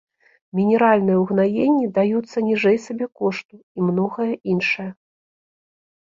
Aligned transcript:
Мінеральныя 0.59 1.17
ўгнаенні 1.23 1.89
даюцца 1.97 2.37
ніжэй 2.47 2.77
сабекошту, 2.85 3.53
і 3.59 3.79
многае 3.91 4.31
іншае. 4.55 4.87